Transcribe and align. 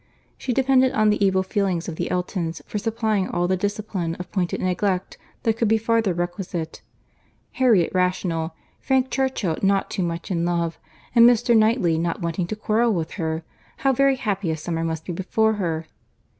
She 0.35 0.51
depended 0.51 0.93
on 0.93 1.11
the 1.11 1.23
evil 1.23 1.43
feelings 1.43 1.87
of 1.87 1.95
the 1.95 2.09
Eltons 2.09 2.63
for 2.65 2.79
supplying 2.79 3.27
all 3.29 3.47
the 3.47 3.55
discipline 3.55 4.15
of 4.15 4.31
pointed 4.31 4.59
neglect 4.59 5.19
that 5.43 5.57
could 5.57 5.67
be 5.67 5.77
farther 5.77 6.11
requisite.—Harriet 6.15 7.91
rational, 7.93 8.55
Frank 8.79 9.11
Churchill 9.11 9.57
not 9.61 9.91
too 9.91 10.01
much 10.01 10.31
in 10.31 10.43
love, 10.43 10.79
and 11.13 11.29
Mr. 11.29 11.55
Knightley 11.55 11.99
not 11.99 12.19
wanting 12.19 12.47
to 12.47 12.55
quarrel 12.55 12.91
with 12.95 13.11
her, 13.21 13.43
how 13.85 13.93
very 13.93 14.15
happy 14.15 14.49
a 14.49 14.57
summer 14.57 14.83
must 14.83 15.05
be 15.05 15.13
before 15.13 15.53
her! 15.61 15.85